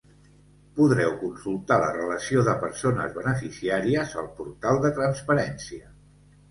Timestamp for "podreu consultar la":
0.79-1.91